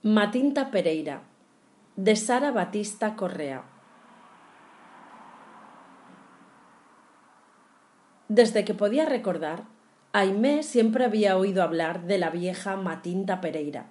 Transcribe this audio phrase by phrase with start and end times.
[0.03, 1.21] Matinta Pereira,
[1.97, 3.63] de Sara Batista Correa.
[8.29, 9.65] Desde que podía recordar,
[10.13, 13.87] Aimé siempre había oído hablar de la vieja Matinta Pereira.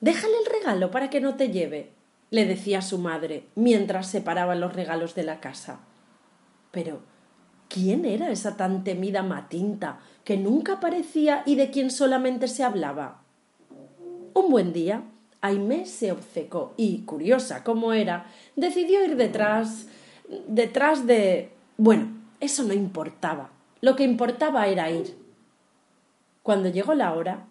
[0.00, 1.90] Déjale el regalo para que no te lleve,
[2.30, 5.80] le decía su madre mientras separaban los regalos de la casa.
[6.70, 7.00] Pero,
[7.68, 13.22] ¿quién era esa tan temida Matinta que nunca aparecía y de quien solamente se hablaba?
[14.32, 15.02] Un buen día,
[15.42, 18.26] Aimé se obcecó y, curiosa como era,
[18.56, 19.86] decidió ir detrás.
[20.46, 21.50] detrás de.
[21.76, 22.08] Bueno,
[22.40, 23.50] eso no importaba.
[23.80, 25.16] Lo que importaba era ir.
[26.42, 27.46] Cuando llegó la hora,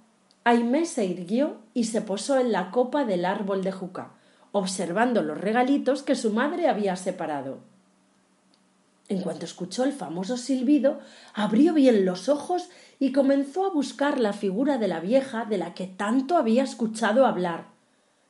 [0.50, 4.14] Aimé se irguió y se posó en la copa del árbol de juca,
[4.52, 7.60] observando los regalitos que su madre había separado.
[9.10, 11.02] En cuanto escuchó el famoso silbido,
[11.36, 15.76] abrió bien los ojos y comenzó a buscar la figura de la vieja de la
[15.76, 17.68] que tanto había escuchado hablar.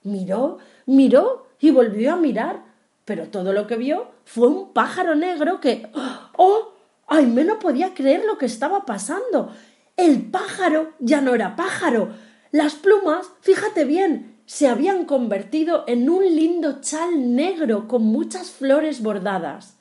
[0.04, 2.66] Miró, miró y volvió a mirar,
[3.06, 5.90] pero todo lo que vio fue un pájaro negro que.
[6.36, 6.74] ¡Oh!
[7.08, 9.54] Aimé no podía creer lo que estaba pasando.
[10.00, 12.14] El pájaro ya no era pájaro.
[12.54, 19.04] Las plumas, fíjate bien, se habían convertido en un lindo chal negro con muchas flores
[19.04, 19.76] bordadas.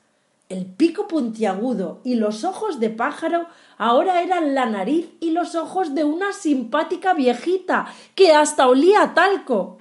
[0.49, 3.47] El pico puntiagudo y los ojos de pájaro
[3.77, 9.15] ahora eran la nariz y los ojos de una simpática viejita que hasta olía a
[9.15, 9.79] talco.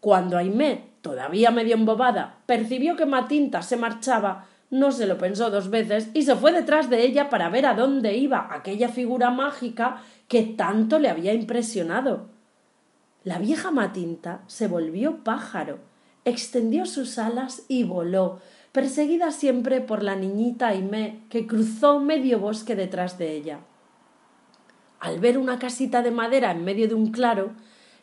[0.00, 5.70] Cuando Aimé, todavía medio embobada, percibió que Matinta se marchaba, no se lo pensó dos
[5.70, 10.02] veces y se fue detrás de ella para ver a dónde iba aquella figura mágica
[10.26, 12.26] que tanto le había impresionado.
[13.22, 15.78] La vieja Matinta se volvió pájaro,
[16.24, 18.40] extendió sus alas y voló,
[18.72, 23.60] perseguida siempre por la niñita Aimé, que cruzó medio bosque detrás de ella.
[24.98, 27.52] Al ver una casita de madera en medio de un claro,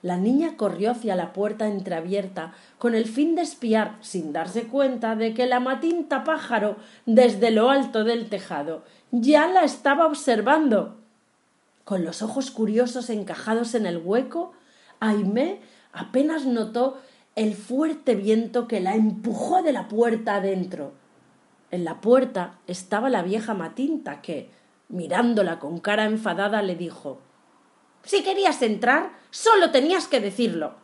[0.01, 5.16] la niña corrió hacia la puerta entreabierta con el fin de espiar, sin darse cuenta
[5.16, 10.97] de que la matinta pájaro, desde lo alto del tejado, ya la estaba observando.
[11.84, 14.53] Con los ojos curiosos encajados en el hueco,
[15.00, 15.59] Aimé
[15.94, 17.00] apenas notó
[17.35, 20.94] el fuerte viento que la empujó de la puerta adentro.
[21.69, 24.50] En la puerta estaba la vieja Matinta que,
[24.89, 27.19] mirándola con cara enfadada, le dijo
[28.03, 30.75] si querías entrar, solo tenías que decirlo.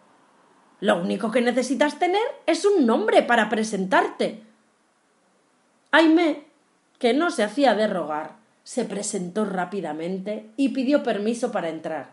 [0.79, 4.43] Lo único que necesitas tener es un nombre para presentarte.
[5.91, 6.45] Aimé,
[6.99, 12.11] que no se hacía de rogar, se presentó rápidamente y pidió permiso para entrar.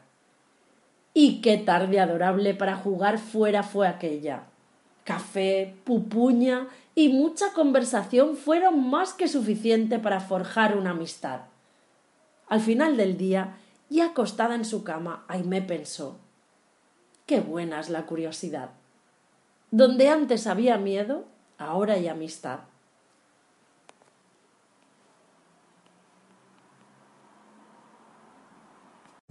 [1.13, 4.45] Y qué tarde adorable para jugar fuera fue aquella.
[5.05, 11.43] Café, pupuña y mucha conversación fueron más que suficiente para forjar una amistad.
[12.49, 13.59] Al final del día
[13.89, 16.19] y acostada en su cama, Aimé pensó
[17.27, 18.71] Qué buena es la curiosidad.
[19.71, 21.25] Donde antes había miedo,
[21.57, 22.61] ahora hay amistad.